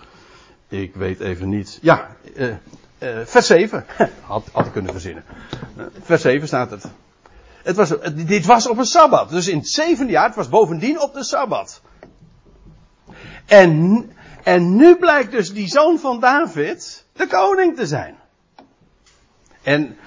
[0.67, 1.79] Ik weet even niet.
[1.81, 2.53] Ja, uh,
[2.99, 3.85] uh, vers 7.
[4.21, 5.23] had, had ik kunnen verzinnen.
[5.77, 6.83] Uh, vers 7 staat het.
[7.63, 9.29] het was, dit was op een Sabbat.
[9.29, 11.81] Dus in het zevende jaar, het was bovendien op de Sabbat.
[13.45, 14.11] En,
[14.43, 18.15] en nu blijkt dus die zoon van David de koning te zijn.
[19.61, 19.97] En,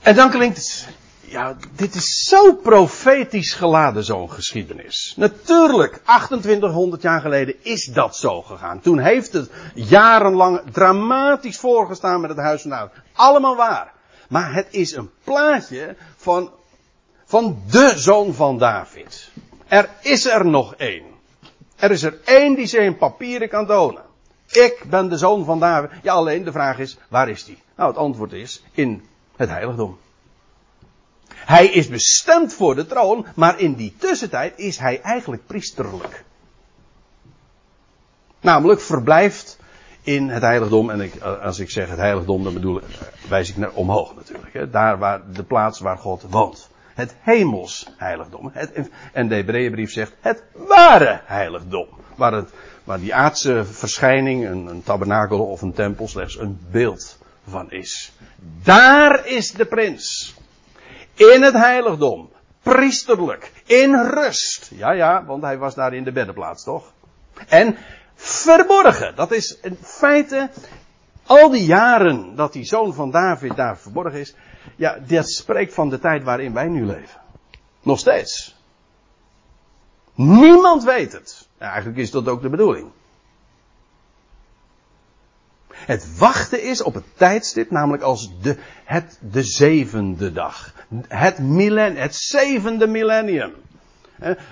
[0.00, 0.88] en dan klinkt het,
[1.34, 5.14] ja, dit is zo profetisch geladen, zo'n geschiedenis.
[5.16, 8.80] Natuurlijk, 2800 jaar geleden is dat zo gegaan.
[8.80, 12.92] Toen heeft het jarenlang dramatisch voorgestaan met het huis van David.
[13.12, 13.92] Allemaal waar.
[14.28, 16.50] Maar het is een plaatje van,
[17.24, 19.30] van de zoon van David.
[19.68, 21.04] Er is er nog één.
[21.76, 24.02] Er is er één die ze in papieren kan tonen.
[24.50, 25.90] Ik ben de zoon van David.
[26.02, 27.62] Ja, alleen de vraag is, waar is die?
[27.76, 29.04] Nou, het antwoord is, in
[29.36, 29.98] het heiligdom.
[31.44, 36.24] Hij is bestemd voor de troon, maar in die tussentijd is hij eigenlijk priesterlijk.
[38.40, 39.58] Namelijk verblijft
[40.02, 42.80] in het heiligdom, en ik, als ik zeg het heiligdom, dan bedoel,
[43.28, 44.52] wijs ik naar omhoog natuurlijk.
[44.52, 46.68] Hè, daar waar de plaats waar God woont.
[46.94, 48.50] Het hemels heiligdom.
[48.52, 51.86] Het, en de Hebreeënbrief zegt het ware heiligdom.
[52.16, 52.50] Waar, het,
[52.84, 58.12] waar die aardse verschijning, een, een tabernakel of een tempel slechts een beeld van is.
[58.62, 60.34] Daar is de prins.
[61.14, 62.30] In het heiligdom.
[62.62, 63.52] Priesterlijk.
[63.66, 64.70] In rust.
[64.74, 66.92] Ja, ja, want hij was daar in de beddenplaats, toch?
[67.48, 67.76] En
[68.14, 69.14] verborgen.
[69.16, 70.50] Dat is in feite
[71.26, 74.34] al die jaren dat die zoon van David daar verborgen is.
[74.76, 77.20] Ja, dat spreekt van de tijd waarin wij nu leven.
[77.82, 78.56] Nog steeds.
[80.14, 81.48] Niemand weet het.
[81.58, 82.90] Ja, eigenlijk is dat ook de bedoeling.
[85.86, 90.72] Het wachten is op het tijdstip, namelijk als de, het, de zevende dag.
[91.08, 93.52] Het, millen, het zevende millennium.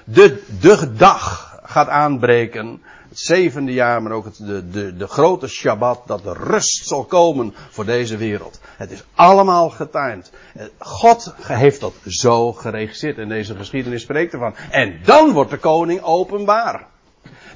[0.04, 2.82] De, de dag gaat aanbreken.
[3.08, 7.04] Het zevende jaar, maar ook het, de, de, de grote Shabbat, dat de rust zal
[7.04, 8.60] komen voor deze wereld.
[8.76, 10.32] Het is allemaal getimed.
[10.78, 14.54] God heeft dat zo geregisseerd en deze geschiedenis spreekt ervan.
[14.70, 16.86] En dan wordt de koning openbaar.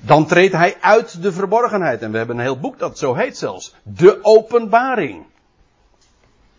[0.00, 2.02] Dan treedt hij uit de verborgenheid.
[2.02, 3.74] En we hebben een heel boek dat zo heet zelfs.
[3.82, 5.24] De openbaring.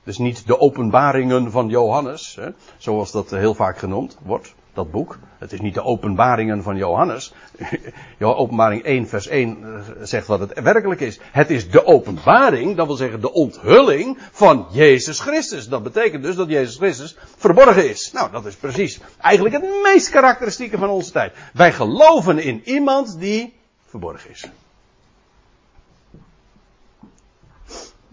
[0.03, 5.17] Dus niet de openbaringen van Johannes, hè, zoals dat heel vaak genoemd wordt, dat boek.
[5.37, 7.33] Het is niet de openbaringen van Johannes.
[8.19, 11.19] Openbaring 1 vers 1 eh, zegt wat het werkelijk is.
[11.31, 15.67] Het is de openbaring, dat wil zeggen de onthulling van Jezus Christus.
[15.67, 18.11] Dat betekent dus dat Jezus Christus verborgen is.
[18.11, 21.33] Nou, dat is precies eigenlijk het meest karakteristieke van onze tijd.
[21.53, 23.53] Wij geloven in iemand die
[23.85, 24.49] verborgen is.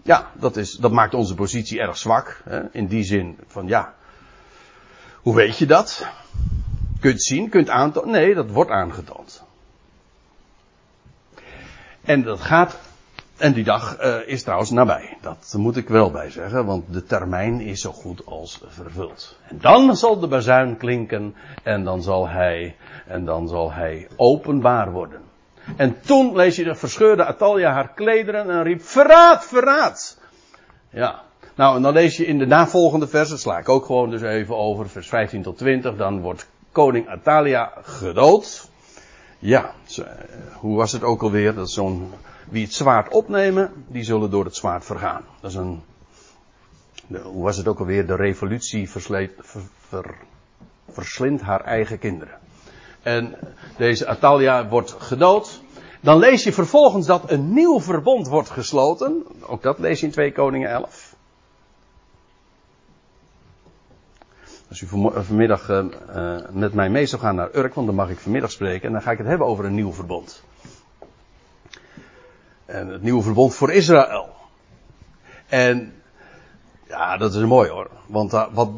[0.01, 2.41] Ja, dat, is, dat maakt onze positie erg zwak.
[2.43, 2.61] Hè?
[2.71, 3.93] In die zin van ja,
[5.21, 6.07] hoe weet je dat?
[7.05, 8.11] Kunt zien, kunt aantonen.
[8.11, 9.43] Nee, dat wordt aangetoond.
[12.01, 12.79] En dat gaat.
[13.37, 15.17] En die dag uh, is trouwens nabij.
[15.21, 19.39] Dat moet ik wel bij zeggen, want de termijn is zo goed als vervuld.
[19.47, 22.75] En dan zal de bazuin klinken en dan zal hij,
[23.07, 25.21] en dan zal hij openbaar worden.
[25.75, 30.19] En toen lees je de verscheurde Atalia haar klederen en riep, verraad, verraad.
[30.89, 31.23] Ja.
[31.55, 34.55] Nou, en dan lees je in de navolgende versen, sla ik ook gewoon dus even
[34.55, 38.69] over, vers 15 tot 20, dan wordt koning Atalia gedood.
[39.39, 39.73] Ja,
[40.53, 41.53] hoe was het ook alweer?
[41.53, 42.11] Dat zo'n,
[42.49, 45.21] wie het zwaard opnemen, die zullen door het zwaard vergaan.
[45.41, 45.81] Dat is een,
[47.07, 48.07] de, hoe was het ook alweer?
[48.07, 48.89] De revolutie
[50.87, 52.39] verslindt haar eigen kinderen.
[53.01, 53.35] En
[53.77, 55.61] deze Atalia wordt gedood.
[56.01, 59.25] Dan lees je vervolgens dat een nieuw verbond wordt gesloten.
[59.41, 61.04] Ook dat lees je in 2 Koningen 11.
[64.75, 64.87] Als u
[65.23, 65.85] vanmiddag uh,
[66.51, 69.01] met mij mee zou gaan naar Urk, want dan mag ik vanmiddag spreken, en dan
[69.01, 70.43] ga ik het hebben over een nieuw verbond.
[72.65, 74.29] En het nieuwe verbond voor Israël.
[75.47, 75.93] En
[76.87, 77.89] ja, dat is mooi hoor.
[78.07, 78.69] Want wat,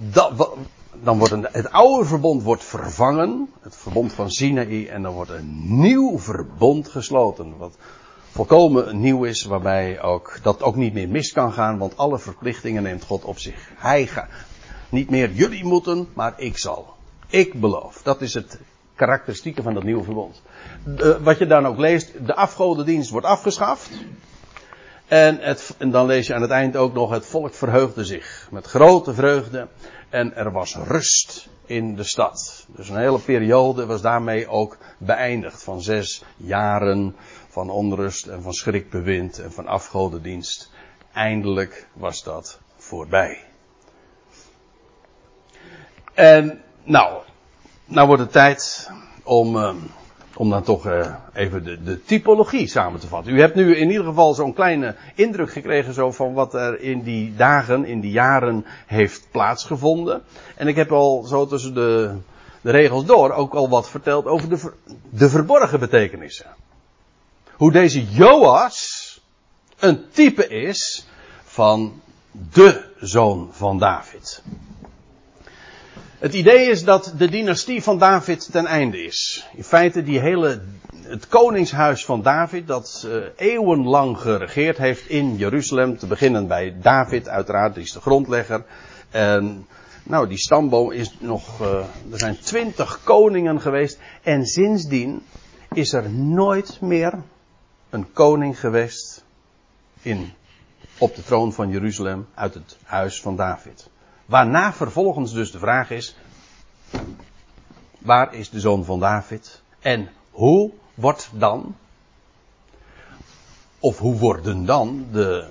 [1.04, 5.32] dan wordt een, het oude verbond wordt vervangen, het verbond van Sinaï, en dan wordt
[5.32, 7.58] een nieuw verbond gesloten.
[7.58, 7.78] Wat
[8.32, 12.84] volkomen nieuw is, waarbij ook, dat ook niet meer mis kan gaan, want alle verplichtingen
[12.84, 13.70] neemt God op zich.
[13.76, 14.30] Hij gaat,
[14.89, 16.95] niet meer jullie moeten, maar ik zal.
[17.28, 18.02] Ik beloof.
[18.04, 18.60] Dat is het
[18.95, 20.41] karakteristieke van dat nieuwe verbond.
[21.21, 23.89] wat je dan ook leest, de afgodendienst wordt afgeschaft.
[25.08, 28.47] En, het, en dan lees je aan het eind ook nog, het volk verheugde zich
[28.52, 29.67] met grote vreugde.
[30.10, 32.65] En er was rust in de stad.
[32.67, 35.63] Dus een hele periode was daarmee ook beëindigd.
[35.63, 37.15] Van zes jaren
[37.50, 40.71] van onrust en van schrikbewind en van afgodendienst.
[41.13, 43.47] Eindelijk was dat voorbij.
[46.18, 47.18] En nou,
[47.86, 48.90] nou wordt het tijd
[49.24, 49.74] om, uh,
[50.36, 53.34] om dan toch uh, even de, de typologie samen te vatten.
[53.34, 57.02] U hebt nu in ieder geval zo'n kleine indruk gekregen zo van wat er in
[57.02, 60.24] die dagen, in die jaren heeft plaatsgevonden.
[60.56, 62.16] En ik heb al zo tussen de,
[62.62, 64.72] de regels door ook al wat verteld over de,
[65.10, 66.56] de verborgen betekenissen.
[67.52, 69.22] Hoe deze Joas
[69.80, 71.08] een type is
[71.44, 72.02] van
[72.32, 74.44] de zoon van David.
[76.18, 79.48] Het idee is dat de dynastie van David ten einde is.
[79.56, 80.62] In feite die hele,
[81.02, 85.98] het koningshuis van David dat uh, eeuwenlang geregeerd heeft in Jeruzalem.
[85.98, 88.63] Te beginnen bij David uiteraard, die is de grondlegger.
[89.10, 89.68] En
[90.04, 91.68] nou die stamboom is nog, uh,
[92.12, 94.00] er zijn twintig koningen geweest.
[94.24, 95.22] En sindsdien
[95.74, 97.13] is er nooit meer
[97.90, 99.24] een koning geweest
[100.02, 100.34] in,
[100.98, 103.90] op de troon van Jeruzalem uit het huis van David.
[104.28, 106.15] Waarna vervolgens dus de vraag is:
[108.00, 109.62] waar is de zoon van David?
[109.80, 111.75] En hoe wordt dan,
[113.80, 115.50] of hoe worden dan de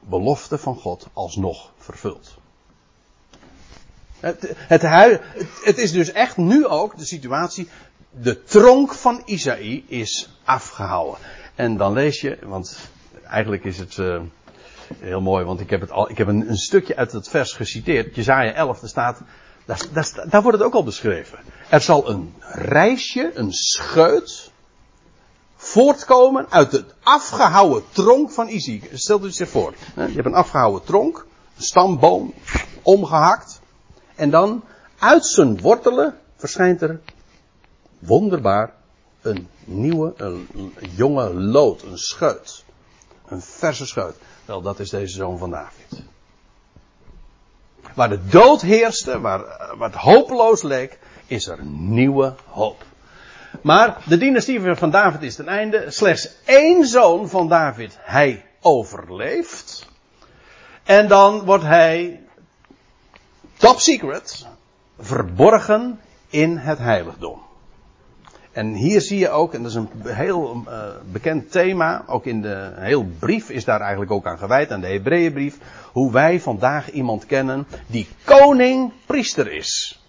[0.00, 2.36] beloften van God alsnog vervuld?
[4.20, 4.82] Het, het,
[5.64, 7.68] het, is dus echt nu ook de situatie.
[8.10, 11.20] De tronk van Isaïe is afgehouden.
[11.54, 12.78] En dan lees je, want
[13.24, 14.20] eigenlijk is het uh,
[14.98, 17.52] heel mooi, want ik heb, het al, ik heb een, een stukje uit het vers
[17.52, 18.14] geciteerd.
[18.14, 19.20] Jezaja 11, daar staat,
[19.64, 21.38] daar, daar, wordt het ook al beschreven.
[21.68, 24.50] Er zal een reisje, een scheut,
[25.56, 28.82] voortkomen uit het afgehouwen tronk van Isi.
[28.92, 29.74] Stel je zich voor.
[29.94, 31.26] Je hebt een afgehouwen tronk,
[31.56, 32.34] een stamboom,
[32.82, 33.60] omgehakt.
[34.14, 34.64] En dan
[34.98, 37.00] uit zijn wortelen verschijnt er
[37.98, 38.74] wonderbaar
[39.22, 42.64] een nieuwe, een, jonge lood, een scheut.
[43.28, 44.16] Een verse scheut.
[44.44, 46.02] Wel, dat is deze zoon van David.
[47.94, 49.40] Waar de dood heerste, waar,
[49.76, 52.84] waar het hopeloos leek, is er nieuwe hoop.
[53.62, 55.90] Maar de dynastie van David is ten einde.
[55.90, 59.86] Slechts één zoon van David, hij overleeft.
[60.84, 62.20] En dan wordt hij
[63.56, 64.46] top secret
[64.98, 67.47] verborgen in het heiligdom.
[68.58, 70.82] En hier zie je ook, en dat is een heel uh,
[71.12, 74.86] bekend thema, ook in de heel brief is daar eigenlijk ook aan gewijd, aan de
[74.86, 75.58] Hebreeënbrief,
[75.92, 80.02] hoe wij vandaag iemand kennen die koning priester is.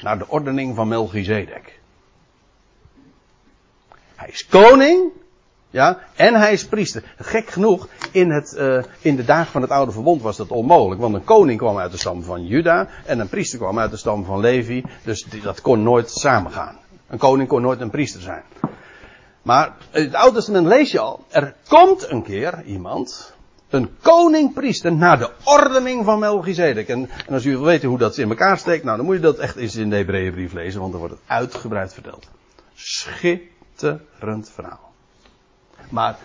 [0.00, 1.80] Naar de ordening van Melchizedek.
[4.14, 5.10] Hij is koning,
[5.70, 7.14] ja, en hij is priester.
[7.16, 11.00] Gek genoeg, in, het, uh, in de dagen van het oude verbond was dat onmogelijk.
[11.00, 13.96] Want een koning kwam uit de stam van Juda en een priester kwam uit de
[13.96, 14.84] stam van Levi.
[15.04, 16.80] Dus dat kon nooit samengaan.
[17.12, 18.42] Een koning kon nooit een priester zijn.
[19.42, 23.34] Maar in het Oude Testament lees je al, er komt een keer iemand,
[23.68, 26.88] een koning-priester, naar de ordening van Melchizedek.
[26.88, 29.20] En, en, als u wil weten hoe dat in elkaar steekt, nou dan moet je
[29.20, 32.28] dat echt eens in de Hebreeënbrief lezen, want dan wordt het uitgebreid verteld.
[32.74, 34.92] Schitterend verhaal.
[35.88, 36.18] Maar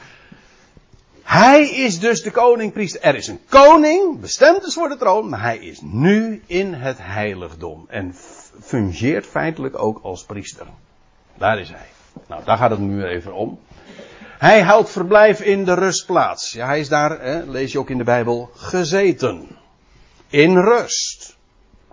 [1.23, 3.01] hij is dus de koning-priester.
[3.01, 6.97] Er is een koning, bestemd is voor de troon, maar hij is nu in het
[6.99, 7.85] heiligdom.
[7.87, 8.15] En
[8.61, 10.65] fungeert feitelijk ook als priester.
[11.37, 11.87] Daar is hij.
[12.27, 13.59] Nou, daar gaat het nu even om.
[14.37, 16.51] Hij houdt verblijf in de rustplaats.
[16.51, 19.47] Ja, hij is daar, hè, lees je ook in de Bijbel, gezeten.
[20.27, 21.37] In rust.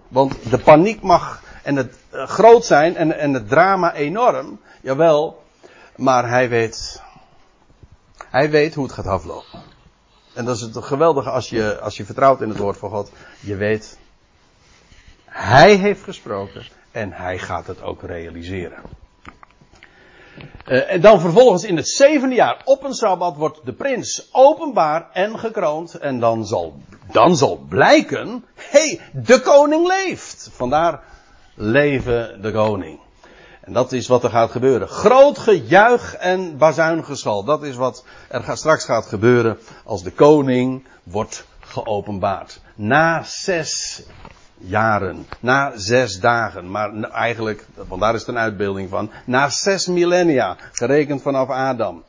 [0.09, 4.61] Want de paniek mag en het uh, groot zijn en, en het drama enorm.
[4.81, 5.43] Jawel,
[5.97, 7.03] maar hij weet,
[8.31, 9.63] hij weet hoe het gaat aflopen.
[10.35, 13.11] En dat is het geweldige als je, als je vertrouwt in het woord van God.
[13.41, 13.99] Je weet,
[15.35, 18.79] hij heeft gesproken en hij gaat het ook realiseren.
[20.67, 25.11] Uh, en dan vervolgens in het zevende jaar op een sabbat wordt de prins openbaar
[25.13, 25.95] en gekroond.
[25.95, 26.75] En dan zal,
[27.13, 30.51] dan zal blijken, hey, de koning leeft.
[30.53, 31.03] Vandaar
[31.55, 33.01] leven de koning.
[33.61, 34.89] En dat is wat er gaat gebeuren.
[34.89, 37.45] Groot gejuich en bazuingeschal.
[37.45, 42.61] Dat is wat er straks gaat gebeuren als de koning wordt geopenbaard.
[42.75, 44.03] Na zes
[44.67, 45.27] jaren.
[45.41, 46.71] Na zes dagen.
[46.71, 49.11] Maar eigenlijk, want daar is het een uitbeelding van.
[49.25, 50.57] Na zes millennia.
[50.73, 52.03] Gerekend vanaf Adam.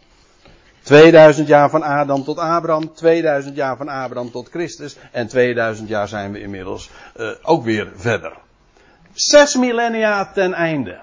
[0.86, 6.08] 2000 jaar van Adam tot Abraham, 2000 jaar van Abraham tot Christus en 2000 jaar
[6.08, 8.34] zijn we inmiddels uh, ook weer verder.
[9.14, 11.00] Zes millennia ten einde.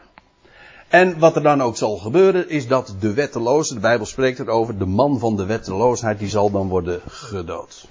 [0.89, 4.79] En wat er dan ook zal gebeuren is dat de wetteloze, de Bijbel spreekt erover,
[4.79, 7.89] de man van de wetteloosheid, die zal dan worden gedood.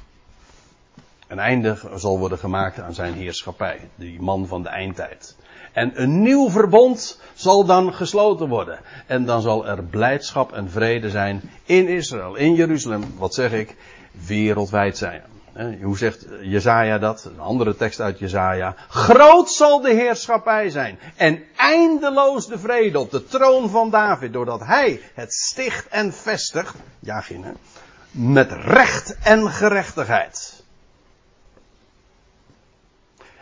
[1.32, 5.36] Een einde zal worden gemaakt aan zijn heerschappij, die man van de eindtijd.
[5.72, 8.80] En een nieuw verbond zal dan gesloten worden.
[9.08, 13.76] En dan zal er blijdschap en vrede zijn in Israël, in Jeruzalem, wat zeg ik,
[14.28, 15.22] wereldwijd zijn.
[15.82, 17.24] Hoe zegt Jezaja dat?
[17.26, 18.76] Een andere tekst uit Jezaja.
[18.88, 21.00] Groot zal de heerschappij zijn.
[21.16, 24.34] En eindeloos de vrede op de troon van David.
[24.34, 26.76] Doordat hij het sticht en vestigt.
[27.00, 27.24] Ja,
[28.12, 30.61] Met recht en gerechtigheid.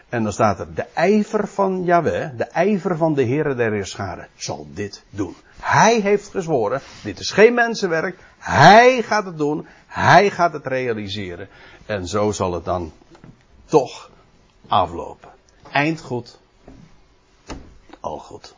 [0.10, 4.28] En dan staat er, de ijver van Yahweh, de ijver van de Heere der Heerscharen,
[4.36, 5.36] zal dit doen.
[5.60, 11.48] Hij heeft gezworen, dit is geen mensenwerk, hij gaat het doen, hij gaat het realiseren.
[11.86, 12.92] En zo zal het dan
[13.66, 14.10] toch
[14.68, 15.30] aflopen.
[15.72, 16.40] Eind goed,
[18.00, 18.56] al goed.